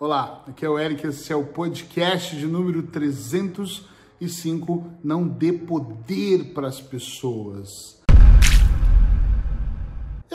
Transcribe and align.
Olá, 0.00 0.44
aqui 0.46 0.64
é 0.64 0.68
o 0.68 0.78
Eric, 0.78 1.08
esse 1.08 1.32
é 1.32 1.34
o 1.34 1.44
podcast 1.44 2.36
de 2.36 2.46
número 2.46 2.84
305, 2.84 4.92
Não 5.02 5.26
dê 5.26 5.52
poder 5.52 6.54
para 6.54 6.68
as 6.68 6.80
pessoas. 6.80 7.97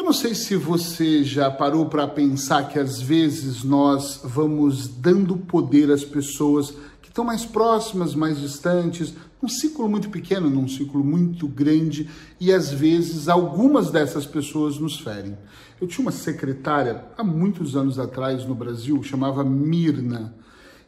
Eu 0.04 0.08
não 0.08 0.14
sei 0.14 0.36
se 0.36 0.58
você 0.58 1.24
já 1.24 1.50
parou 1.50 1.86
para 1.86 2.06
pensar 2.06 2.68
que 2.68 2.78
às 2.78 3.02
vezes 3.02 3.64
nós 3.64 4.20
vamos 4.22 4.86
dando 4.86 5.38
poder 5.38 5.90
às 5.90 6.04
pessoas 6.04 6.72
que 7.02 7.08
estão 7.08 7.24
mais 7.24 7.46
próximas, 7.46 8.14
mais 8.14 8.38
distantes, 8.38 9.14
num 9.42 9.48
ciclo 9.48 9.88
muito 9.88 10.10
pequeno, 10.10 10.50
num 10.50 10.68
ciclo 10.68 11.02
muito 11.06 11.48
grande, 11.48 12.10
e 12.38 12.52
às 12.52 12.70
vezes 12.70 13.30
algumas 13.30 13.92
dessas 13.92 14.26
pessoas 14.26 14.78
nos 14.78 15.00
ferem. 15.00 15.38
Eu 15.80 15.88
tinha 15.88 16.04
uma 16.04 16.12
secretária 16.12 17.06
há 17.18 17.24
muitos 17.24 17.78
anos 17.78 17.98
atrás 17.98 18.46
no 18.46 18.54
Brasil, 18.54 19.02
chamava 19.04 19.42
Mirna, 19.42 20.36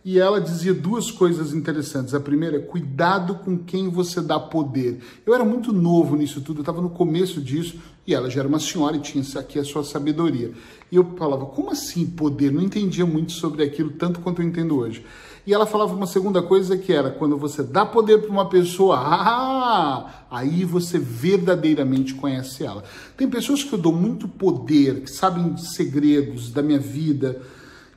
e 0.05 0.19
ela 0.19 0.39
dizia 0.39 0.71
duas 0.71 1.09
coisas 1.09 1.51
interessantes. 1.51 2.13
A 2.13 2.19
primeira, 2.19 2.59
cuidado 2.59 3.39
com 3.39 3.57
quem 3.57 3.89
você 3.89 4.21
dá 4.21 4.39
poder. 4.39 4.99
Eu 5.25 5.33
era 5.33 5.43
muito 5.43 5.73
novo 5.73 6.15
nisso 6.15 6.41
tudo, 6.41 6.59
eu 6.59 6.61
estava 6.61 6.79
no 6.79 6.91
começo 6.91 7.41
disso, 7.41 7.79
e 8.05 8.13
ela 8.13 8.29
já 8.29 8.41
era 8.41 8.47
uma 8.47 8.59
senhora 8.59 8.95
e 8.95 8.99
tinha 8.99 9.23
aqui 9.39 9.57
a 9.57 9.63
sua 9.63 9.83
sabedoria. 9.83 10.51
E 10.91 10.95
eu 10.95 11.15
falava, 11.17 11.47
como 11.47 11.71
assim 11.71 12.05
poder? 12.05 12.51
Não 12.51 12.61
entendia 12.61 13.03
muito 13.03 13.31
sobre 13.31 13.63
aquilo, 13.63 13.93
tanto 13.93 14.19
quanto 14.19 14.43
eu 14.43 14.47
entendo 14.47 14.77
hoje. 14.77 15.03
E 15.43 15.51
ela 15.51 15.65
falava 15.65 15.95
uma 15.95 16.05
segunda 16.05 16.41
coisa 16.43 16.77
que 16.77 16.93
era 16.93 17.09
quando 17.09 17.35
você 17.35 17.63
dá 17.63 17.83
poder 17.83 18.21
para 18.21 18.29
uma 18.29 18.47
pessoa, 18.47 18.97
ah, 18.99 20.25
aí 20.29 20.63
você 20.65 20.99
verdadeiramente 20.99 22.13
conhece 22.13 22.63
ela. 22.63 22.83
Tem 23.17 23.27
pessoas 23.27 23.63
que 23.63 23.73
eu 23.73 23.79
dou 23.79 23.91
muito 23.91 24.27
poder, 24.27 25.01
que 25.01 25.09
sabem 25.09 25.57
segredos 25.57 26.51
da 26.51 26.61
minha 26.61 26.79
vida, 26.79 27.41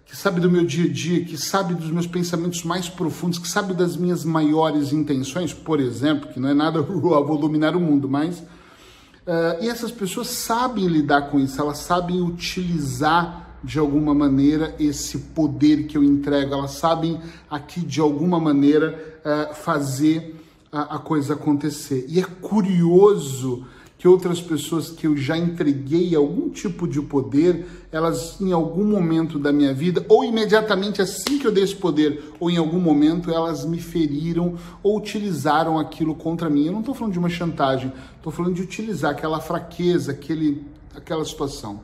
que 0.08 0.16
sabe 0.16 0.40
do 0.40 0.50
meu 0.50 0.64
dia 0.64 0.86
a 0.86 0.92
dia, 0.92 1.22
que 1.22 1.36
sabe 1.36 1.74
dos 1.74 1.90
meus 1.90 2.06
pensamentos 2.06 2.64
mais 2.64 2.88
profundos, 2.88 3.38
que 3.38 3.46
sabe 3.46 3.74
das 3.74 3.94
minhas 3.94 4.24
maiores 4.24 4.90
intenções, 4.90 5.52
por 5.52 5.78
exemplo, 5.78 6.32
que 6.32 6.40
não 6.40 6.48
é 6.48 6.54
nada, 6.54 6.80
vou 6.82 7.38
dominar 7.38 7.76
o 7.76 7.80
mundo, 7.80 8.09
mas. 8.09 8.38
Uh, 8.38 9.62
e 9.62 9.68
essas 9.68 9.92
pessoas 9.92 10.28
sabem 10.28 10.87
lidar 10.87 11.30
com 11.30 11.38
isso, 11.38 11.60
elas 11.60 11.78
sabem 11.78 12.23
utilizar 12.23 13.59
de 13.62 13.78
alguma 13.78 14.15
maneira 14.15 14.74
esse 14.80 15.18
poder 15.18 15.87
que 15.87 15.98
eu 15.98 16.02
entrego, 16.02 16.54
elas 16.54 16.70
sabem 16.70 17.20
aqui 17.50 17.80
de 17.80 18.00
alguma 18.00 18.40
maneira 18.40 19.20
uh, 19.20 19.54
fazer 19.54 20.43
a, 20.72 20.96
a, 20.96 20.98
coisa 20.98 21.34
acontecer. 21.34 22.06
E 22.09 22.18
é 22.18 22.24
curioso 22.24 23.66
que 23.99 24.07
outras 24.07 24.41
pessoas 24.41 24.91
que 24.91 25.09
eu 25.09 25.16
já 25.16 25.37
entreguei 25.37 26.15
algum 26.15 26.49
tipo 26.49 26.87
de 26.87 27.02
poder, 27.02 27.66
elas 27.91 28.40
em 28.40 28.52
algum 28.52 28.85
momento 28.85 29.40
da 29.40 29.52
minha 29.52 29.74
vida, 29.74 30.07
ou 30.09 30.24
imediatamente 30.24 31.02
assim 31.02 31.37
que 31.37 31.46
eu 31.46 31.51
dei 31.51 31.65
esse 31.65 31.74
poder, 31.74 32.32
ou 32.38 32.49
em 32.49 32.57
algum 32.57 32.79
momento 32.79 33.29
elas 33.29 33.65
me 33.66 33.80
feriram 33.80 34.55
ou 34.85 34.96
utilizaram 34.96 35.80
aquilo 35.80 36.15
contra 36.15 36.49
mim. 36.49 36.66
Eu 36.66 36.73
não 36.73 36.80
estou 36.80 36.95
falando 36.95 37.13
de 37.13 37.18
uma 37.18 37.29
chantagem, 37.29 37.93
estou 38.16 38.32
falando 38.32 38.55
de 38.55 38.63
utilizar 38.63 39.10
aquela 39.10 39.40
fraqueza, 39.40 40.12
aquele, 40.12 40.65
aquela 40.95 41.24
situação. 41.24 41.80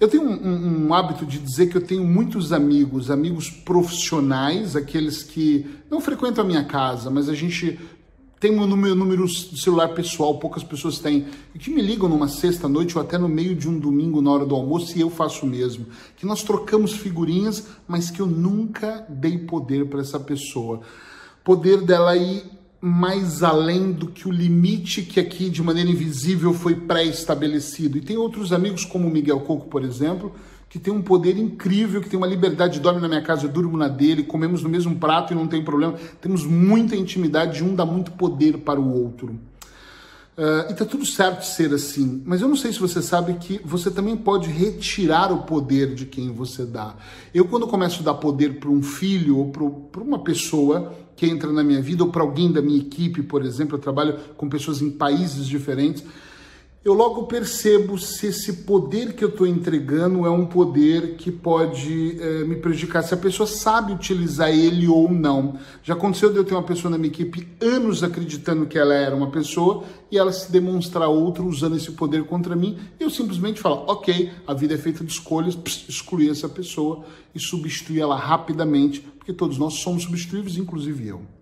Eu 0.00 0.08
tenho 0.08 0.24
um, 0.24 0.32
um, 0.32 0.86
um, 0.86 0.94
hábito 0.94 1.26
de 1.26 1.38
dizer 1.38 1.68
que 1.68 1.76
eu 1.76 1.82
tenho 1.82 2.02
muitos 2.02 2.52
amigos, 2.54 3.10
amigos 3.10 3.50
profissionais, 3.50 4.74
aqueles 4.74 5.22
que 5.22 5.66
não 5.90 6.00
frequentam 6.00 6.42
a 6.42 6.46
minha 6.46 6.64
casa, 6.64 7.10
mas 7.10 7.28
a 7.28 7.34
gente 7.34 7.78
tem 8.40 8.50
meu 8.50 8.66
número 8.66 9.26
de 9.26 9.60
celular 9.60 9.88
pessoal, 9.88 10.38
poucas 10.38 10.64
pessoas 10.64 10.98
têm, 10.98 11.26
e 11.54 11.58
que 11.58 11.70
me 11.70 11.82
ligam 11.82 12.08
numa 12.08 12.26
sexta-noite 12.26 12.96
ou 12.96 13.04
até 13.04 13.18
no 13.18 13.28
meio 13.28 13.54
de 13.54 13.68
um 13.68 13.78
domingo 13.78 14.22
na 14.22 14.30
hora 14.32 14.46
do 14.46 14.54
almoço 14.54 14.96
e 14.96 15.02
eu 15.02 15.10
faço 15.10 15.44
o 15.44 15.48
mesmo. 15.48 15.84
Que 16.16 16.24
nós 16.24 16.42
trocamos 16.42 16.94
figurinhas, 16.94 17.66
mas 17.86 18.10
que 18.10 18.20
eu 18.20 18.26
nunca 18.26 19.04
dei 19.10 19.36
poder 19.36 19.84
para 19.90 20.00
essa 20.00 20.18
pessoa. 20.18 20.80
Poder 21.44 21.82
dela 21.82 22.16
ir 22.16 22.42
mais 22.80 23.42
além 23.42 23.92
do 23.92 24.06
que 24.06 24.26
o 24.26 24.32
limite 24.32 25.02
que 25.02 25.20
aqui 25.20 25.50
de 25.50 25.62
maneira 25.62 25.90
invisível 25.90 26.54
foi 26.54 26.74
pré-estabelecido. 26.74 27.98
E 27.98 28.00
tem 28.00 28.16
outros 28.16 28.54
amigos 28.54 28.86
como 28.86 29.06
o 29.06 29.10
Miguel 29.10 29.40
Coco, 29.40 29.68
por 29.68 29.84
exemplo, 29.84 30.34
que 30.70 30.78
tem 30.78 30.94
um 30.94 31.02
poder 31.02 31.36
incrível, 31.36 32.00
que 32.00 32.08
tem 32.08 32.16
uma 32.16 32.28
liberdade, 32.28 32.78
dorme 32.78 33.00
na 33.00 33.08
minha 33.08 33.20
casa, 33.20 33.44
eu 33.44 33.48
durmo 33.50 33.76
na 33.76 33.88
dele, 33.88 34.22
comemos 34.22 34.62
no 34.62 34.68
mesmo 34.68 34.94
prato 34.94 35.32
e 35.32 35.36
não 35.36 35.48
tem 35.48 35.64
problema. 35.64 35.94
Temos 36.20 36.46
muita 36.46 36.94
intimidade, 36.94 37.64
um 37.64 37.74
dá 37.74 37.84
muito 37.84 38.12
poder 38.12 38.58
para 38.58 38.80
o 38.80 39.02
outro. 39.02 39.32
Uh, 40.38 40.70
e 40.70 40.74
tá 40.74 40.84
tudo 40.84 41.04
certo 41.04 41.42
ser 41.42 41.74
assim, 41.74 42.22
mas 42.24 42.40
eu 42.40 42.48
não 42.48 42.56
sei 42.56 42.72
se 42.72 42.78
você 42.78 43.02
sabe 43.02 43.34
que 43.34 43.60
você 43.64 43.90
também 43.90 44.16
pode 44.16 44.48
retirar 44.48 45.32
o 45.32 45.42
poder 45.42 45.92
de 45.92 46.06
quem 46.06 46.32
você 46.32 46.64
dá. 46.64 46.94
Eu, 47.34 47.46
quando 47.46 47.66
começo 47.66 48.00
a 48.00 48.04
dar 48.04 48.14
poder 48.14 48.60
para 48.60 48.70
um 48.70 48.80
filho 48.80 49.38
ou 49.38 49.50
para 49.50 50.02
uma 50.02 50.20
pessoa, 50.20 50.94
que 51.16 51.26
entra 51.26 51.52
na 51.52 51.64
minha 51.64 51.82
vida 51.82 52.04
ou 52.04 52.10
para 52.10 52.22
alguém 52.22 52.50
da 52.50 52.62
minha 52.62 52.78
equipe, 52.78 53.24
por 53.24 53.44
exemplo, 53.44 53.76
eu 53.76 53.80
trabalho 53.80 54.16
com 54.36 54.48
pessoas 54.48 54.80
em 54.80 54.90
países 54.90 55.46
diferentes 55.46 56.04
eu 56.82 56.94
logo 56.94 57.26
percebo 57.26 57.98
se 57.98 58.28
esse 58.28 58.64
poder 58.64 59.12
que 59.14 59.22
eu 59.22 59.28
estou 59.28 59.46
entregando 59.46 60.24
é 60.24 60.30
um 60.30 60.46
poder 60.46 61.16
que 61.16 61.30
pode 61.30 62.18
é, 62.18 62.44
me 62.44 62.56
prejudicar, 62.56 63.02
se 63.02 63.12
a 63.12 63.18
pessoa 63.18 63.46
sabe 63.46 63.92
utilizar 63.92 64.48
ele 64.48 64.88
ou 64.88 65.12
não. 65.12 65.58
Já 65.82 65.92
aconteceu 65.92 66.32
de 66.32 66.38
eu 66.38 66.44
ter 66.44 66.54
uma 66.54 66.62
pessoa 66.62 66.90
na 66.90 66.96
minha 66.96 67.12
equipe 67.12 67.46
anos 67.60 68.02
acreditando 68.02 68.64
que 68.64 68.78
ela 68.78 68.94
era 68.94 69.14
uma 69.14 69.30
pessoa 69.30 69.84
e 70.10 70.16
ela 70.16 70.32
se 70.32 70.50
demonstrar 70.50 71.06
outra 71.06 71.42
usando 71.42 71.76
esse 71.76 71.92
poder 71.92 72.24
contra 72.24 72.56
mim, 72.56 72.78
eu 72.98 73.10
simplesmente 73.10 73.60
falo, 73.60 73.84
ok, 73.86 74.30
a 74.46 74.54
vida 74.54 74.72
é 74.72 74.78
feita 74.78 75.04
de 75.04 75.12
escolhas, 75.12 75.58
excluir 75.86 76.30
essa 76.30 76.48
pessoa 76.48 77.04
e 77.34 77.38
substituir 77.38 78.00
ela 78.00 78.16
rapidamente, 78.16 79.00
porque 79.00 79.34
todos 79.34 79.58
nós 79.58 79.74
somos 79.74 80.04
substituíveis, 80.04 80.56
inclusive 80.56 81.08
eu. 81.08 81.39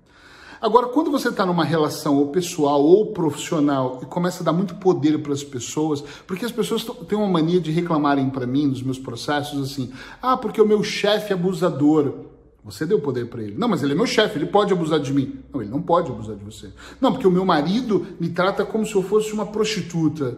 Agora, 0.61 0.89
quando 0.89 1.11
você 1.11 1.29
está 1.29 1.47
numa 1.47 1.65
relação 1.65 2.17
ou 2.17 2.29
pessoal 2.29 2.83
ou 2.83 3.13
profissional 3.13 4.01
e 4.03 4.07
começa 4.07 4.43
a 4.43 4.45
dar 4.45 4.53
muito 4.53 4.75
poder 4.77 5.19
para 5.19 5.33
as 5.33 5.45
pessoas, 5.45 6.03
porque 6.27 6.45
as 6.45 6.53
pessoas 6.53 6.85
têm 7.07 7.17
uma 7.17 7.29
mania 7.29 7.61
de 7.61 7.71
reclamarem 7.71 8.29
para 8.29 8.47
mim 8.47 8.67
nos 8.67 8.83
meus 8.83 8.99
processos 8.99 9.63
assim: 9.63 9.93
ah, 10.21 10.37
porque 10.37 10.61
o 10.61 10.67
meu 10.67 10.83
chefe 10.83 11.33
é 11.33 11.35
abusador. 11.35 12.27
Você 12.65 12.85
deu 12.85 13.01
poder 13.01 13.29
para 13.29 13.43
ele. 13.43 13.57
Não, 13.57 13.69
mas 13.69 13.83
ele 13.83 13.93
é 13.93 13.97
meu 13.97 14.07
chefe, 14.07 14.37
ele 14.37 14.47
pode 14.47 14.73
abusar 14.73 15.01
de 15.01 15.13
mim. 15.13 15.39
Não, 15.53 15.63
ele 15.63 15.71
não 15.71 15.81
pode 15.81 16.11
abusar 16.11 16.37
de 16.37 16.45
você. 16.45 16.71
Não, 17.01 17.13
porque 17.13 17.27
o 17.27 17.31
meu 17.31 17.45
marido 17.45 18.07
me 18.21 18.29
trata 18.29 18.65
como 18.65 18.85
se 18.85 18.95
eu 18.95 19.03
fosse 19.03 19.33
uma 19.33 19.47
prostituta. 19.47 20.37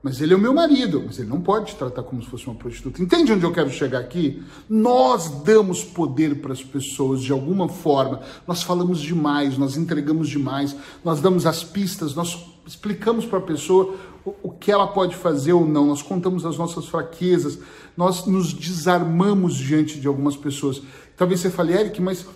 Mas 0.00 0.20
ele 0.20 0.32
é 0.32 0.36
o 0.36 0.40
meu 0.40 0.54
marido, 0.54 1.02
mas 1.04 1.18
ele 1.18 1.28
não 1.28 1.40
pode 1.40 1.72
te 1.72 1.76
tratar 1.76 2.04
como 2.04 2.22
se 2.22 2.28
fosse 2.28 2.46
uma 2.46 2.54
prostituta. 2.54 3.02
Entende 3.02 3.32
onde 3.32 3.44
eu 3.44 3.52
quero 3.52 3.68
chegar 3.68 3.98
aqui? 3.98 4.42
Nós 4.68 5.28
damos 5.42 5.82
poder 5.82 6.40
para 6.40 6.52
as 6.52 6.62
pessoas 6.62 7.20
de 7.20 7.32
alguma 7.32 7.68
forma. 7.68 8.20
Nós 8.46 8.62
falamos 8.62 9.00
demais, 9.00 9.58
nós 9.58 9.76
entregamos 9.76 10.28
demais, 10.28 10.76
nós 11.04 11.20
damos 11.20 11.46
as 11.46 11.64
pistas, 11.64 12.14
nós 12.14 12.46
explicamos 12.64 13.26
para 13.26 13.38
a 13.38 13.42
pessoa 13.42 13.96
o, 14.24 14.50
que 14.50 14.70
ela 14.70 14.86
pode 14.86 15.16
fazer 15.16 15.52
ou 15.52 15.66
não, 15.66 15.86
nós 15.86 16.02
contamos 16.02 16.44
as 16.44 16.56
nossas 16.56 16.86
fraquezas, 16.86 17.58
nós 17.96 18.26
nos 18.26 18.52
desarmamos 18.52 19.56
diante 19.56 19.98
de 19.98 20.06
algumas 20.06 20.36
pessoas. 20.36 20.82
Talvez 21.16 21.40
você 21.40 21.50
fale, 21.50 21.72
Eric, 21.72 22.00
mas 22.00 22.26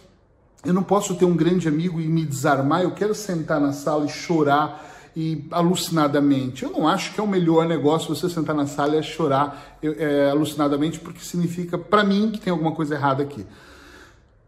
eu 0.65 0.73
não 0.73 0.83
posso 0.83 1.15
ter 1.15 1.27
um 1.27 1.37
grande 1.37 1.69
amigo 1.69 2.01
e 2.01 2.09
me 2.09 2.25
desarmar, 2.25 2.83
eu 2.83 2.93
quero 2.93 3.15
sentar 3.15 3.61
na 3.61 3.73
sala 3.73 4.07
e 4.07 4.09
chorar 4.09 4.92
e 5.17 5.47
alucinadamente. 5.51 6.65
Eu 6.65 6.71
não 6.71 6.89
acho 6.89 7.13
que 7.13 7.21
é 7.21 7.23
o 7.23 7.29
melhor 7.29 7.67
negócio 7.67 8.15
você 8.15 8.29
sentar 8.29 8.55
na 8.55 8.67
sala 8.67 8.97
e 8.97 9.03
chorar 9.03 9.79
é, 9.83 10.31
alucinadamente, 10.31 11.01
porque 11.01 11.21
significa, 11.21 11.77
para 11.77 12.05
mim, 12.05 12.31
que 12.31 12.41
tem 12.41 12.51
alguma 12.51 12.73
coisa 12.73 12.95
errada 12.95 13.23
aqui. 13.23 13.47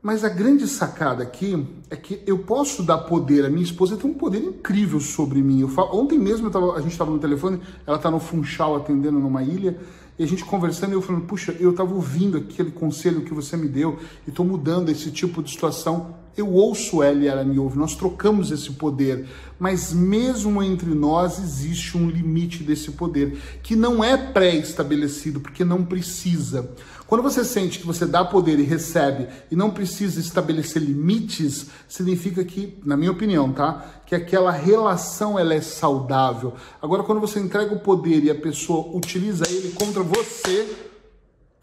Mas 0.05 0.23
a 0.23 0.29
grande 0.29 0.69
sacada 0.69 1.23
aqui 1.23 1.67
é 1.89 1.97
que 1.97 2.23
eu 2.27 2.39
posso 2.41 2.83
dar 2.83 2.99
poder. 2.99 3.47
A 3.47 3.49
minha 3.49 3.65
esposa 3.65 3.97
tem 3.97 4.11
um 4.11 4.13
poder 4.13 4.39
incrível 4.39 5.01
sobre 5.01 5.41
mim. 5.41 5.67
Falo, 5.69 5.99
ontem 5.99 6.19
mesmo 6.19 6.51
tava, 6.51 6.75
a 6.75 6.81
gente 6.83 6.93
estava 6.93 7.11
no 7.11 7.19
telefone, 7.19 7.59
ela 7.87 7.97
está 7.97 8.11
no 8.11 8.21
Funchal 8.21 8.77
atendendo 8.77 9.19
numa 9.19 9.43
ilha, 9.43 9.79
e 10.19 10.23
a 10.23 10.27
gente 10.27 10.45
conversando, 10.45 10.93
e 10.93 10.95
eu 10.95 11.03
falando, 11.03 11.25
puxa, 11.25 11.57
eu 11.59 11.71
estava 11.71 11.93
ouvindo 11.93 12.39
aquele 12.39 12.71
conselho 12.71 13.23
que 13.23 13.35
você 13.35 13.57
me 13.57 13.67
deu 13.67 13.99
e 14.27 14.31
estou 14.31 14.47
mudando 14.47 14.89
esse 14.89 15.11
tipo 15.11 15.43
de 15.43 15.51
situação. 15.51 16.15
Eu 16.37 16.51
ouço 16.53 17.03
ela 17.03 17.19
e 17.19 17.27
ela 17.27 17.45
me 17.45 17.59
ouve, 17.59 17.79
nós 17.79 17.95
trocamos 17.95 18.51
esse 18.51 18.73
poder, 18.73 19.27
mas 19.59 19.93
mesmo 19.93 20.63
entre 20.63 20.93
nós 20.95 21.39
existe 21.39 21.97
um 21.97 22.09
limite 22.09 22.63
desse 22.63 22.91
poder, 22.93 23.39
que 23.63 23.77
não 23.77 24.03
é 24.03 24.17
pré-estabelecido, 24.17 25.41
porque 25.41 25.65
não 25.65 25.85
precisa. 25.85 26.71
Quando 27.07 27.23
você 27.23 27.45
sente 27.45 27.79
que 27.79 27.87
você 27.87 28.07
dá 28.07 28.25
poder 28.25 28.59
e 28.59 28.63
recebe 28.63 29.29
e 29.51 29.57
não 29.57 29.71
precisa 29.71 30.19
estabelecer 30.19 30.83
limites, 30.83 31.67
significa 31.87 32.43
que, 32.45 32.79
na 32.85 32.97
minha 32.97 33.11
opinião, 33.11 33.53
tá? 33.53 34.03
Que 34.07 34.15
aquela 34.15 34.51
relação 34.51 35.39
ela 35.39 35.53
é 35.53 35.61
saudável. 35.61 36.55
Agora, 36.81 37.03
quando 37.03 37.21
você 37.21 37.39
entrega 37.39 37.75
o 37.75 37.81
poder 37.81 38.25
e 38.25 38.31
a 38.31 38.35
pessoa 38.35 38.97
utiliza 38.97 39.45
ele 39.49 39.73
contra 39.73 40.03
você, 40.03 40.67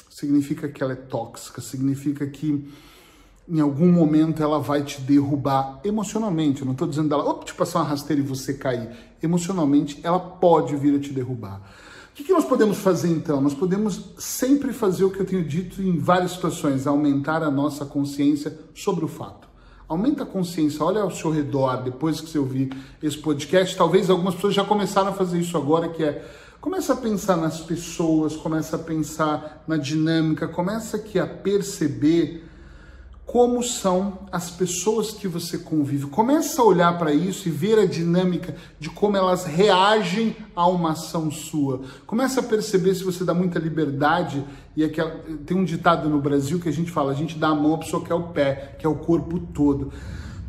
significa 0.10 0.68
que 0.68 0.84
ela 0.84 0.94
é 0.94 0.96
tóxica, 0.96 1.60
significa 1.60 2.28
que 2.28 2.70
em 3.50 3.60
algum 3.60 3.92
momento 3.92 4.44
ela 4.44 4.60
vai 4.60 4.84
te 4.84 5.02
derrubar 5.02 5.82
emocionalmente. 5.84 6.62
Eu 6.62 6.66
não 6.66 6.74
estou 6.74 6.88
dizendo 6.88 7.10
dela, 7.10 7.28
opa, 7.28 7.44
te 7.44 7.56
passar 7.56 7.80
uma 7.80 7.90
rasteira 7.90 8.22
e 8.22 8.26
você 8.26 8.54
cair. 8.54 8.90
Emocionalmente, 9.22 10.00
ela 10.04 10.20
pode 10.20 10.76
vir 10.76 10.96
a 10.96 11.00
te 11.00 11.12
derrubar. 11.12 11.62
O 12.22 12.24
que, 12.24 12.34
nós 12.34 12.46
podemos 12.46 12.78
fazer 12.78 13.10
então? 13.10 13.42
Nós 13.42 13.56
podemos 13.56 14.00
sempre 14.20 14.72
fazer 14.74 15.04
o 15.04 15.10
que 15.10 15.20
eu 15.20 15.26
tenho 15.26 15.44
dito 15.44 15.82
em 15.82 15.98
várias 15.98 16.34
situações, 16.34 16.86
aumentar 16.86 17.42
a 17.42 17.50
nossa 17.50 17.84
consciência 17.84 18.60
sobre 18.76 19.04
o 19.04 19.08
fato. 19.08 19.48
Aumenta 19.88 20.22
a 20.22 20.26
consciência, 20.26 20.86
olha 20.86 21.02
ao 21.02 21.10
seu 21.10 21.32
redor, 21.32 21.78
depois 21.78 22.22
que 22.22 22.30
você 22.30 22.38
ouvir 22.38 22.72
esse 23.02 23.18
podcast, 23.18 23.76
talvez 23.76 24.08
algumas 24.08 24.36
pessoas 24.36 24.54
já 24.54 24.64
começaram 24.64 25.10
a 25.10 25.14
fazer 25.14 25.40
isso 25.40 25.58
agora, 25.58 25.90
que 25.90 26.04
é 26.04 26.24
começa 26.62 26.94
a 26.94 26.96
pensar 26.96 27.38
nas 27.38 27.60
pessoas, 27.60 28.36
começa 28.36 28.76
a 28.76 28.80
pensar 28.80 29.64
na 29.68 29.78
dinâmica, 29.78 30.48
começa 30.48 30.98
aqui 30.98 31.18
a 31.18 31.26
perceber 31.26 32.48
como 33.32 33.64
são 33.64 34.20
as 34.30 34.52
pessoas 34.52 35.12
que 35.12 35.26
você 35.26 35.58
convive. 35.58 36.08
Começa 36.08 36.62
a 36.62 36.66
olhar 36.66 36.98
para 36.98 37.14
isso 37.14 37.48
e 37.48 37.52
ver 37.52 37.80
a 37.80 37.86
dinâmica 37.86 38.54
de 38.78 38.90
como 38.90 39.16
elas 39.16 39.46
reagem 39.46 40.36
a 40.54 40.68
uma 40.68 40.92
ação 40.92 41.32
sua. 41.32 41.80
Começa 42.06 42.42
a 42.42 42.44
perceber 42.44 42.94
se 42.94 43.06
você 43.06 43.24
dá 43.24 43.34
muita 43.34 43.58
liberdade 43.58 44.44
e 44.76 44.84
aquela, 44.84 45.12
tem 45.46 45.56
um 45.56 45.64
ditado 45.64 46.10
no 46.10 46.20
Brasil 46.20 46.60
que 46.60 46.68
a 46.68 46.74
gente 46.74 46.92
fala, 46.92 47.14
a 47.14 47.16
gente 47.16 47.38
dá 47.38 47.48
a 47.48 47.56
mão, 47.56 47.76
a 47.76 47.78
pessoa 47.78 48.04
quer 48.04 48.16
o 48.16 48.24
pé, 48.24 48.76
que 48.78 48.86
é 48.86 48.90
o 48.90 48.96
corpo 48.96 49.40
todo. 49.40 49.94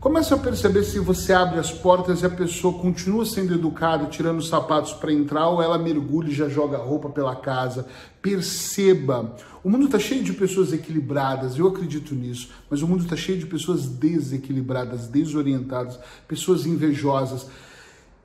Começa 0.02 0.34
a 0.34 0.38
perceber 0.38 0.82
se 0.82 0.98
você 0.98 1.32
abre 1.32 1.60
as 1.60 1.70
portas 1.70 2.22
e 2.22 2.26
a 2.26 2.28
pessoa 2.28 2.76
continua 2.76 3.24
sendo 3.24 3.54
educada, 3.54 4.06
tirando 4.06 4.40
os 4.40 4.48
sapatos 4.48 4.92
para 4.94 5.12
entrar, 5.12 5.46
ou 5.46 5.62
ela 5.62 5.78
mergulha 5.78 6.28
e 6.28 6.34
já 6.34 6.48
joga 6.48 6.76
roupa 6.76 7.08
pela 7.08 7.36
casa. 7.36 7.86
Perceba. 8.20 9.36
O 9.62 9.70
mundo 9.70 9.84
está 9.84 10.00
cheio 10.00 10.24
de 10.24 10.32
pessoas 10.32 10.72
equilibradas, 10.72 11.56
eu 11.56 11.68
acredito 11.68 12.16
nisso, 12.16 12.48
mas 12.68 12.82
o 12.82 12.88
mundo 12.88 13.04
está 13.04 13.14
cheio 13.14 13.38
de 13.38 13.46
pessoas 13.46 13.86
desequilibradas, 13.86 15.06
desorientadas, 15.06 16.00
pessoas 16.26 16.66
invejosas. 16.66 17.46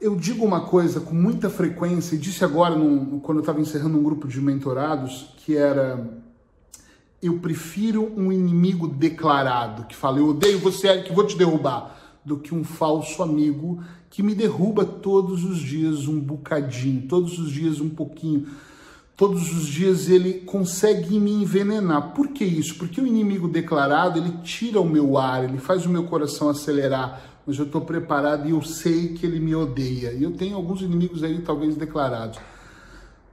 Eu 0.02 0.16
digo 0.16 0.44
uma 0.44 0.62
coisa 0.62 1.00
com 1.00 1.14
muita 1.14 1.48
frequência, 1.48 2.16
e 2.16 2.18
disse 2.18 2.44
agora 2.44 2.76
num, 2.76 3.20
quando 3.20 3.38
eu 3.38 3.42
estava 3.42 3.62
encerrando 3.62 4.00
um 4.00 4.04
grupo 4.04 4.28
de 4.28 4.42
mentorados, 4.42 5.32
que 5.46 5.56
era 5.56 6.04
eu 7.22 7.40
prefiro 7.40 8.14
um 8.16 8.32
inimigo 8.32 8.88
declarado 8.88 9.86
que 9.86 9.96
fala 9.96 10.20
eu 10.20 10.28
odeio 10.30 10.60
você, 10.60 11.02
que 11.02 11.14
vou 11.14 11.26
te 11.26 11.38
derrubar, 11.38 11.98
do 12.24 12.38
que 12.38 12.54
um 12.54 12.64
falso 12.64 13.24
amigo 13.24 13.82
que 14.10 14.22
me 14.22 14.36
derruba 14.36 14.86
todos 14.86 15.44
os 15.44 15.60
dias 15.60 16.08
um 16.08 16.20
bocadinho, 16.20 17.08
todos 17.08 17.40
os 17.40 17.52
dias 17.52 17.80
um 17.80 17.90
pouquinho. 17.90 18.48
Todos 19.16 19.52
os 19.52 19.66
dias 19.66 20.10
ele 20.10 20.42
consegue 20.42 21.20
me 21.20 21.32
envenenar. 21.32 22.14
Por 22.14 22.28
que 22.28 22.46
isso? 22.46 22.76
Porque 22.76 23.02
o 23.02 23.08
inimigo 23.08 23.48
declarado, 23.48 24.20
ele 24.20 24.32
tira 24.44 24.80
o 24.80 24.88
meu 24.88 25.18
ar, 25.18 25.44
ele 25.44 25.58
faz 25.58 25.88
o 25.88 25.90
meu 25.90 26.04
coração 26.04 26.50
acelerar, 26.50 27.22
mas 27.46 27.58
eu 27.58 27.66
estou 27.66 27.82
preparado 27.82 28.48
e 28.48 28.52
eu 28.52 28.62
sei 28.62 29.14
que 29.14 29.26
ele 29.26 29.40
me 29.40 29.56
odeia. 29.56 30.14
E 30.14 30.22
eu 30.22 30.32
tenho 30.34 30.56
alguns 30.56 30.82
inimigos 30.82 31.24
aí 31.24 31.42
talvez 31.42 31.76
declarados. 31.76 32.38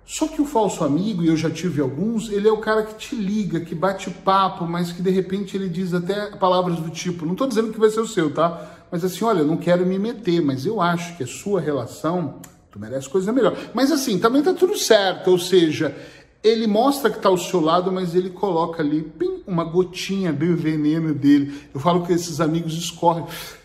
Só 0.06 0.28
que 0.28 0.40
o 0.40 0.44
falso 0.44 0.84
amigo, 0.84 1.22
e 1.22 1.28
eu 1.28 1.36
já 1.36 1.50
tive 1.50 1.80
alguns, 1.80 2.30
ele 2.30 2.46
é 2.46 2.52
o 2.52 2.58
cara 2.58 2.82
que 2.82 2.94
te 2.94 3.16
liga, 3.16 3.60
que 3.60 3.74
bate 3.74 4.10
papo, 4.10 4.66
mas 4.66 4.92
que 4.92 5.00
de 5.00 5.10
repente 5.10 5.56
ele 5.56 5.68
diz 5.68 5.94
até 5.94 6.30
palavras 6.36 6.78
do 6.78 6.90
tipo, 6.90 7.24
não 7.24 7.32
estou 7.32 7.46
dizendo 7.46 7.72
que 7.72 7.80
vai 7.80 7.88
ser 7.88 8.00
o 8.00 8.06
seu, 8.06 8.32
tá? 8.32 8.84
Mas 8.90 9.02
assim, 9.02 9.24
olha, 9.24 9.42
não 9.42 9.56
quero 9.56 9.84
me 9.86 9.98
meter, 9.98 10.42
mas 10.42 10.66
eu 10.66 10.80
acho 10.80 11.16
que 11.16 11.24
a 11.24 11.26
sua 11.26 11.60
relação, 11.60 12.40
tu 12.70 12.78
merece 12.78 13.08
coisa 13.08 13.32
melhor. 13.32 13.56
Mas 13.72 13.90
assim, 13.90 14.18
também 14.18 14.42
tá 14.42 14.52
tudo 14.52 14.76
certo, 14.76 15.30
ou 15.30 15.38
seja, 15.38 15.96
ele 16.42 16.66
mostra 16.66 17.10
que 17.10 17.18
tá 17.18 17.30
ao 17.30 17.38
seu 17.38 17.60
lado, 17.60 17.90
mas 17.90 18.14
ele 18.14 18.28
coloca 18.28 18.82
ali, 18.82 19.02
pim, 19.02 19.42
uma 19.46 19.64
gotinha 19.64 20.34
do 20.34 20.54
veneno 20.54 21.14
dele. 21.14 21.58
Eu 21.72 21.80
falo 21.80 22.04
que 22.04 22.12
esses 22.12 22.42
amigos 22.42 22.74
escorrem, 22.74 23.24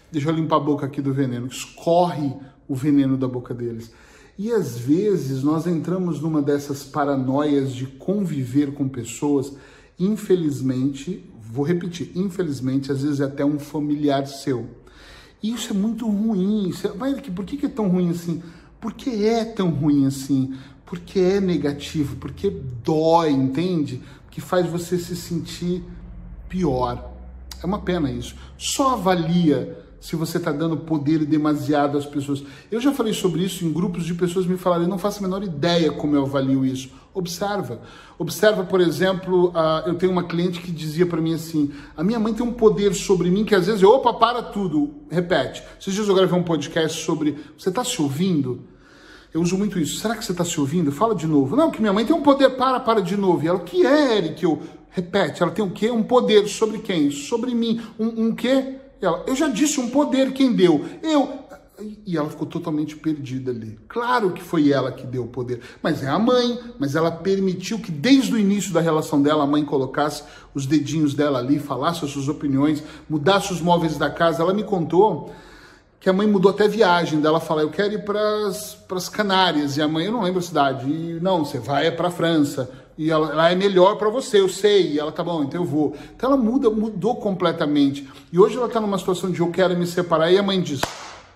deixa 0.10 0.30
eu 0.30 0.34
limpar 0.34 0.56
a 0.56 0.62
boca 0.62 0.86
aqui 0.86 1.02
do 1.02 1.14
veneno, 1.14 1.48
escorre 1.48 2.32
o 2.66 2.74
veneno 2.74 3.18
da 3.18 3.28
boca 3.28 3.54
deles. 3.54 3.92
E 4.40 4.54
às 4.54 4.78
vezes 4.78 5.44
nós 5.44 5.68
entramos 5.68 6.22
numa 6.22 6.42
dessas 6.42 6.82
paranoias 6.82 7.74
de 7.74 7.86
conviver 7.86 8.74
com 8.74 8.88
pessoas, 8.88 9.52
infelizmente, 10.00 11.30
vou 11.52 11.66
repetir, 11.66 12.14
infelizmente, 12.16 12.90
às 12.90 13.02
vezes 13.02 13.20
é 13.20 13.26
até 13.26 13.44
um 13.44 13.60
familiar 13.60 14.26
seu. 14.28 14.70
E 15.44 15.52
isso 15.52 15.74
é 15.74 15.76
muito 15.76 16.08
ruim. 16.08 16.70
Isso 16.70 16.88
é, 16.88 16.92
vai, 16.92 17.14
por 17.16 17.44
que, 17.44 17.58
que 17.58 17.66
é 17.66 17.70
tão 17.70 17.90
ruim 17.90 18.12
assim? 18.12 18.42
Porque 18.80 19.10
é 19.10 19.44
tão 19.44 19.72
ruim 19.72 20.06
assim? 20.06 20.56
Porque 20.86 21.20
é 21.20 21.42
negativo, 21.42 22.16
porque 22.16 22.50
dói, 22.82 23.32
entende? 23.32 24.02
Que 24.32 24.40
faz 24.40 24.66
você 24.66 24.98
se 24.98 25.18
sentir 25.18 25.84
pior. 26.48 27.12
É 27.62 27.66
uma 27.66 27.80
pena 27.80 28.10
isso. 28.10 28.38
Só 28.58 28.94
avalia 28.94 29.86
se 30.00 30.16
você 30.16 30.38
está 30.38 30.52
dando 30.52 30.78
poder 30.78 31.26
demasiado 31.26 31.98
às 31.98 32.06
pessoas. 32.06 32.44
Eu 32.72 32.80
já 32.80 32.94
falei 32.94 33.14
sobre 33.14 33.44
isso 33.44 33.66
em 33.66 33.72
grupos 33.72 34.06
de 34.06 34.14
pessoas 34.14 34.46
me 34.46 34.58
falaram, 34.58 34.84
eu 34.84 34.90
não 34.90 34.98
faço 34.98 35.20
a 35.20 35.22
menor 35.22 35.44
ideia 35.44 35.92
como 35.92 36.16
eu 36.16 36.24
avalio 36.24 36.66
isso. 36.66 36.90
Observa. 37.14 37.82
Observa, 38.18 38.64
por 38.64 38.80
exemplo, 38.80 39.52
eu 39.86 39.96
tenho 39.96 40.12
uma 40.12 40.24
cliente 40.24 40.62
que 40.62 40.72
dizia 40.72 41.06
para 41.06 41.20
mim 41.20 41.34
assim: 41.34 41.72
a 41.98 42.04
minha 42.04 42.20
mãe 42.20 42.34
tem 42.34 42.46
um 42.46 42.54
poder 42.54 42.94
sobre 42.94 43.30
mim 43.30 43.44
que 43.44 43.56
às 43.56 43.66
vezes 43.66 43.82
eu, 43.82 43.90
opa, 43.90 44.14
para 44.14 44.44
tudo. 44.44 44.94
Repete. 45.10 45.64
Esses 45.80 45.94
dias 45.94 46.08
eu 46.08 46.16
gravei 46.16 46.38
um 46.38 46.44
podcast 46.44 47.04
sobre 47.04 47.38
você 47.58 47.70
está 47.70 47.84
se 47.84 48.02
ouvindo? 48.02 48.62
Eu 49.34 49.42
uso 49.42 49.58
muito 49.58 49.80
isso. 49.80 50.00
Será 50.00 50.16
que 50.16 50.26
você 50.26 50.32
está 50.32 50.44
se 50.44 50.60
ouvindo? 50.60 50.92
Fala 50.92 51.14
de 51.14 51.28
novo. 51.28 51.56
Não, 51.56 51.70
que 51.70 51.82
minha 51.82 51.94
mãe 51.94 52.06
tem 52.06 52.16
um 52.16 52.22
poder, 52.22 52.52
para, 52.52 52.80
para 52.80 53.02
de 53.02 53.16
novo. 53.16 53.44
E 53.44 53.48
ela, 53.48 53.60
o 53.60 53.64
que 53.64 53.86
é, 53.86 54.18
Eric? 54.18 54.44
Eu, 54.44 54.60
repete, 54.90 55.44
ela 55.44 55.52
tem 55.52 55.64
o 55.64 55.70
quê? 55.70 55.92
Um 55.92 56.02
poder 56.02 56.48
sobre 56.48 56.80
quem? 56.80 57.12
Sobre 57.12 57.54
mim. 57.54 57.80
Um, 58.00 58.28
um 58.28 58.36
quê? 58.36 58.78
Ela, 59.02 59.24
eu 59.28 59.36
já 59.36 59.48
disse 59.48 59.80
um 59.80 59.90
poder 59.90 60.34
quem 60.34 60.54
deu. 60.54 60.86
Eu. 61.02 61.40
E 62.06 62.18
ela 62.18 62.30
ficou 62.30 62.46
totalmente 62.46 62.98
perdida 62.98 63.52
ali. 63.52 63.80
Claro 63.88 64.32
que 64.32 64.44
foi 64.44 64.70
ela 64.70 64.92
que 64.92 65.08
deu 65.08 65.24
o 65.24 65.28
poder, 65.28 65.62
mas 65.82 66.04
é 66.04 66.10
a 66.10 66.20
mãe, 66.20 66.60
mas 66.78 66.94
ela 66.94 67.10
permitiu 67.10 67.80
que 67.80 67.90
desde 67.90 68.34
o 68.34 68.38
início 68.38 68.74
da 68.74 68.82
relação 68.82 69.22
dela 69.22 69.46
a 69.46 69.48
mãe 69.48 69.64
colocasse 69.64 70.24
os 70.54 70.66
dedinhos 70.66 71.14
dela 71.14 71.40
ali, 71.40 71.58
falasse 71.58 72.04
as 72.04 72.12
suas 72.12 72.28
opiniões, 72.28 72.84
mudasse 73.10 73.54
os 73.54 73.62
móveis 73.62 73.98
da 73.98 74.10
casa. 74.10 74.44
Ela 74.44 74.54
me 74.54 74.64
contou 74.64 75.32
que 76.00 76.10
a 76.10 76.14
mãe 76.14 76.28
mudou 76.28 76.52
até 76.52 76.68
viagem 76.68 77.20
dela, 77.20 77.40
fala, 77.40 77.62
eu 77.62 77.70
quero 77.70 77.94
ir 77.94 78.04
para 78.04 78.48
as 78.48 79.10
Canárias, 79.10 79.76
e 79.76 79.82
a 79.82 79.88
mãe, 79.88 80.06
eu 80.06 80.12
não 80.12 80.24
lembro 80.24 80.40
a 80.40 80.44
cidade, 80.44 80.90
e 80.90 81.20
não, 81.22 81.44
você 81.44 81.60
vai 81.60 81.88
é 81.88 81.92
para 81.92 82.08
a 82.08 82.12
França, 82.12 82.70
e 83.00 83.10
ela, 83.10 83.32
ela 83.32 83.50
é 83.50 83.56
melhor 83.56 83.96
para 83.96 84.10
você, 84.10 84.42
eu 84.42 84.50
sei. 84.50 84.92
E 84.92 85.00
ela 85.00 85.10
tá 85.10 85.24
bom, 85.24 85.42
então 85.42 85.62
eu 85.62 85.66
vou. 85.66 85.96
Então 86.14 86.34
ela 86.34 86.38
muda, 86.38 86.70
mudou 86.70 87.16
completamente. 87.16 88.06
E 88.30 88.38
hoje 88.38 88.58
ela 88.58 88.66
está 88.66 88.82
numa 88.82 88.98
situação 88.98 89.32
de 89.32 89.40
eu 89.40 89.50
quero 89.52 89.74
me 89.78 89.88
separar 89.88 90.30
e 90.30 90.38
a 90.38 90.44
mãe 90.44 90.62
diz: 90.62 90.82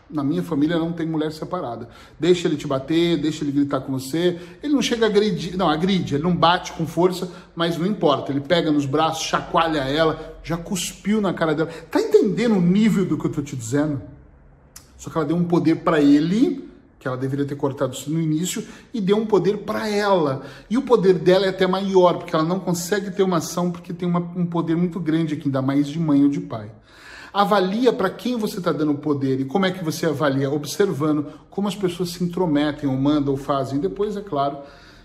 na 0.09 0.25
minha 0.25 0.43
família 0.43 0.77
não 0.77 0.91
tem 0.91 1.07
mulher 1.07 1.31
separada. 1.31 1.87
Deixa 2.19 2.49
ele 2.49 2.57
te 2.57 2.67
bater, 2.67 3.15
deixa 3.15 3.45
ele 3.45 3.53
gritar 3.53 3.79
com 3.79 3.93
você. 3.93 4.37
Ele 4.61 4.73
não 4.73 4.81
chega 4.81 5.05
a 5.05 5.07
agredir, 5.07 5.55
não, 5.55 5.69
agride, 5.69 6.15
ele 6.15 6.23
não 6.23 6.35
bate 6.35 6.73
com 6.73 6.85
força, 6.85 7.31
mas 7.55 7.77
não 7.77 7.85
importa. 7.85 8.33
Ele 8.33 8.41
pega 8.41 8.69
nos 8.69 8.85
braços, 8.85 9.23
chacoalha 9.23 9.79
ela, 9.85 10.37
já 10.43 10.57
cuspiu 10.57 11.21
na 11.21 11.33
cara 11.33 11.55
dela. 11.55 11.69
Tá 11.89 12.01
entendendo 12.01 12.57
o 12.57 12.61
nível 12.61 13.05
do 13.05 13.17
que 13.17 13.25
eu 13.25 13.31
tô 13.31 13.41
te 13.41 13.55
dizendo? 13.55 14.01
Só 14.97 15.09
que 15.09 15.17
ela 15.17 15.25
deu 15.25 15.37
um 15.37 15.45
poder 15.45 15.77
para 15.77 16.01
ele 16.01 16.72
que 17.03 17.07
ela 17.09 17.17
deveria 17.17 17.45
ter 17.45 17.55
cortado 17.55 17.93
isso 17.93 18.09
no 18.09 18.19
início, 18.19 18.65
e 18.93 19.01
deu 19.01 19.17
um 19.17 19.25
poder 19.25 19.57
para 19.57 19.89
ela. 19.89 20.43
E 20.69 20.77
o 20.77 20.81
poder 20.81 21.15
dela 21.15 21.45
é 21.45 21.49
até 21.49 21.67
maior, 21.67 22.17
porque 22.17 22.33
ela 22.33 22.45
não 22.45 22.61
consegue 22.61 23.11
ter 23.11 23.23
uma 23.23 23.37
ação 23.37 23.69
porque 23.69 23.91
tem 23.91 24.07
uma, 24.07 24.19
um 24.19 24.45
poder 24.45 24.77
muito 24.77 25.01
grande 25.01 25.33
aqui, 25.33 25.47
ainda 25.47 25.61
mais 25.61 25.87
de 25.87 25.99
mãe 25.99 26.23
ou 26.23 26.29
de 26.29 26.39
pai. 26.39 26.71
Avalia 27.33 27.91
para 27.91 28.09
quem 28.09 28.37
você 28.37 28.59
está 28.59 28.71
dando 28.71 28.93
poder 28.95 29.41
e 29.41 29.45
como 29.45 29.65
é 29.65 29.71
que 29.71 29.83
você 29.83 30.05
avalia, 30.05 30.49
observando 30.49 31.27
como 31.49 31.67
as 31.67 31.75
pessoas 31.75 32.11
se 32.11 32.23
intrometem, 32.23 32.89
ou 32.89 32.95
mandam, 32.95 33.33
ou 33.33 33.37
fazem. 33.37 33.79
Depois, 33.79 34.15
é 34.15 34.21
claro, 34.21 34.59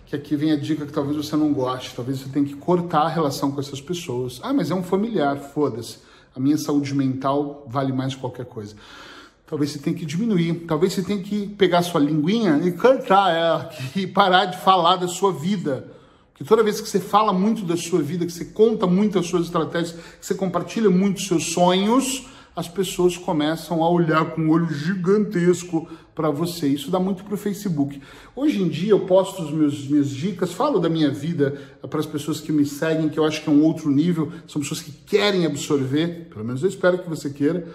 que 0.07 0.15
aqui 0.15 0.37
vem 0.37 0.53
a 0.53 0.57
dica 0.57 0.87
que 0.87 0.93
talvez 0.93 1.17
você 1.17 1.35
não 1.35 1.53
goste, 1.53 1.97
talvez 1.97 2.21
você 2.21 2.29
tenha 2.29 2.47
que 2.47 2.55
cortar 2.55 3.03
a 3.03 3.09
relação 3.09 3.51
com 3.51 3.59
essas 3.59 3.81
pessoas. 3.81 4.39
Ah, 4.41 4.53
mas 4.53 4.71
é 4.71 4.75
um 4.75 4.85
familiar, 4.85 5.37
foda-se. 5.37 5.99
A 6.37 6.39
minha 6.39 6.59
saúde 6.59 6.95
mental 6.95 7.67
vale 7.67 7.93
mais 7.93 8.15
que 8.15 8.21
qualquer 8.21 8.47
coisa. 8.47 8.77
Talvez 9.49 9.71
você 9.71 9.79
tenha 9.79 9.97
que 9.97 10.05
diminuir, 10.05 10.67
talvez 10.69 10.93
você 10.93 11.03
tenha 11.03 11.23
que 11.23 11.47
pegar 11.47 11.81
sua 11.81 11.99
linguinha 11.99 12.61
e 12.63 12.73
cantar 12.73 13.35
ela, 13.35 13.71
e 13.97 14.07
parar 14.07 14.45
de 14.45 14.59
falar 14.59 14.97
da 14.97 15.09
sua 15.09 15.33
vida. 15.33 15.91
Que 16.35 16.45
toda 16.45 16.63
vez 16.63 16.83
que 16.83 16.89
você 16.89 17.01
fala 17.01 17.33
muito 17.33 17.65
da 17.65 17.75
sua 17.75 18.03
vida, 18.03 18.27
que 18.27 18.33
você 18.33 18.45
conta 18.45 18.87
muito 18.87 19.19
as 19.19 19.27
suas 19.27 19.47
estratégias, 19.47 19.93
que 19.93 20.27
você 20.27 20.35
compartilha 20.35 20.91
muito 20.91 21.17
os 21.17 21.27
seus 21.27 21.47
sonhos, 21.53 22.27
as 22.55 22.69
pessoas 22.69 23.17
começam 23.17 23.83
a 23.83 23.89
olhar 23.89 24.33
com 24.33 24.43
um 24.43 24.51
olho 24.51 24.69
gigantesco 24.69 25.89
para 26.15 26.29
você. 26.29 26.69
Isso 26.69 26.91
dá 26.91 27.01
muito 27.01 27.25
para 27.25 27.35
o 27.35 27.39
Facebook. 27.39 28.03
Hoje 28.37 28.61
em 28.61 28.69
dia 28.69 28.91
eu 28.91 29.07
posto 29.07 29.43
os 29.43 29.51
meus 29.51 29.89
minhas 29.89 30.11
dicas, 30.11 30.53
falo 30.53 30.79
da 30.79 30.91
minha 30.91 31.11
vida 31.11 31.59
para 31.89 32.01
as 32.01 32.07
pessoas 32.07 32.39
que 32.39 32.53
me 32.53 32.67
seguem, 32.67 33.09
que 33.09 33.19
eu 33.19 33.25
acho 33.25 33.43
que 33.43 33.49
é 33.49 33.53
um 33.53 33.63
outro 33.63 33.91
nível, 33.91 34.31
são 34.47 34.61
pessoas 34.61 34.83
que 34.83 34.93
querem 34.93 35.47
absorver, 35.47 36.27
pelo 36.29 36.45
menos 36.45 36.63
eu 36.63 36.69
espero 36.69 36.99
que 36.99 37.09
você 37.09 37.31
queira 37.31 37.67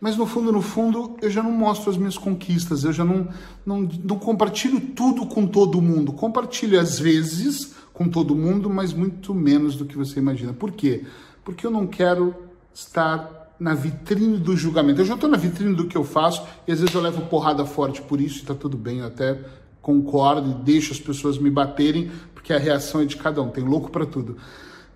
mas 0.00 0.16
no 0.16 0.26
fundo, 0.26 0.50
no 0.50 0.62
fundo, 0.62 1.16
eu 1.20 1.30
já 1.30 1.42
não 1.42 1.52
mostro 1.52 1.90
as 1.90 1.96
minhas 1.98 2.16
conquistas, 2.16 2.84
eu 2.84 2.92
já 2.92 3.04
não, 3.04 3.28
não, 3.66 3.82
não 4.02 4.18
compartilho 4.18 4.80
tudo 4.80 5.26
com 5.26 5.46
todo 5.46 5.82
mundo. 5.82 6.12
Compartilho 6.12 6.80
às 6.80 6.98
vezes 6.98 7.74
com 7.92 8.08
todo 8.08 8.34
mundo, 8.34 8.70
mas 8.70 8.94
muito 8.94 9.34
menos 9.34 9.76
do 9.76 9.84
que 9.84 9.98
você 9.98 10.18
imagina. 10.18 10.54
Por 10.54 10.72
quê? 10.72 11.04
Porque 11.44 11.66
eu 11.66 11.70
não 11.70 11.86
quero 11.86 12.34
estar 12.72 13.54
na 13.60 13.74
vitrine 13.74 14.38
do 14.38 14.56
julgamento. 14.56 15.02
Eu 15.02 15.04
já 15.04 15.14
estou 15.14 15.28
na 15.28 15.36
vitrine 15.36 15.74
do 15.74 15.86
que 15.86 15.98
eu 15.98 16.02
faço 16.02 16.46
e 16.66 16.72
às 16.72 16.80
vezes 16.80 16.94
eu 16.94 17.02
levo 17.02 17.26
porrada 17.26 17.66
forte 17.66 18.00
por 18.00 18.18
isso 18.18 18.38
e 18.38 18.40
está 18.40 18.54
tudo 18.54 18.78
bem, 18.78 19.00
eu 19.00 19.06
até 19.06 19.38
concordo 19.82 20.50
e 20.50 20.54
deixo 20.54 20.92
as 20.92 21.00
pessoas 21.00 21.36
me 21.36 21.50
baterem, 21.50 22.10
porque 22.34 22.54
a 22.54 22.58
reação 22.58 23.02
é 23.02 23.04
de 23.04 23.16
cada 23.16 23.42
um, 23.42 23.50
tem 23.50 23.64
louco 23.64 23.90
para 23.90 24.06
tudo. 24.06 24.38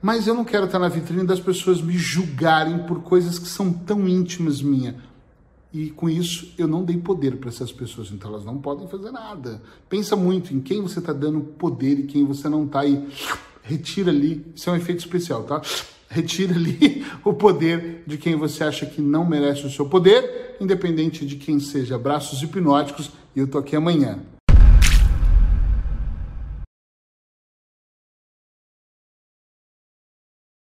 Mas 0.04 0.26
eu 0.26 0.34
não 0.34 0.44
quero 0.44 0.66
estar 0.66 0.78
na 0.78 0.86
vitrine 0.86 1.24
das 1.24 1.40
pessoas 1.40 1.80
me 1.80 1.96
julgarem 1.96 2.80
por 2.80 3.00
coisas 3.00 3.38
que 3.38 3.48
são 3.48 3.72
tão 3.72 4.06
íntimas 4.06 4.60
minha. 4.60 4.96
E 5.72 5.88
com 5.88 6.10
isso 6.10 6.52
eu 6.58 6.68
não 6.68 6.84
dei 6.84 6.98
poder 6.98 7.38
para 7.38 7.48
essas 7.48 7.72
pessoas, 7.72 8.10
então 8.12 8.30
elas 8.30 8.44
não 8.44 8.58
podem 8.58 8.86
fazer 8.86 9.10
nada. 9.10 9.62
Pensa 9.88 10.14
muito 10.14 10.52
em 10.52 10.60
quem 10.60 10.82
você 10.82 10.98
está 10.98 11.14
dando 11.14 11.40
poder 11.40 12.00
e 12.00 12.02
quem 12.02 12.22
você 12.22 12.50
não 12.50 12.66
está 12.66 12.84
e 12.84 13.02
retira 13.62 14.10
ali. 14.10 14.44
Isso 14.54 14.68
é 14.68 14.74
um 14.74 14.76
efeito 14.76 14.98
especial, 14.98 15.44
tá? 15.44 15.62
Retira 16.06 16.54
ali 16.54 17.02
o 17.24 17.32
poder 17.32 18.02
de 18.06 18.18
quem 18.18 18.36
você 18.36 18.62
acha 18.62 18.84
que 18.84 19.00
não 19.00 19.24
merece 19.24 19.64
o 19.64 19.70
seu 19.70 19.88
poder, 19.88 20.58
independente 20.60 21.24
de 21.24 21.36
quem 21.36 21.58
seja. 21.58 21.94
Abraços 21.94 22.42
hipnóticos 22.42 23.10
e 23.34 23.40
eu 23.40 23.46
tô 23.46 23.56
aqui 23.56 23.74
amanhã. 23.74 24.18